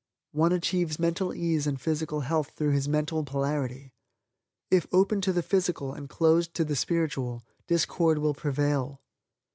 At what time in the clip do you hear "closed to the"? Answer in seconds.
6.09-6.75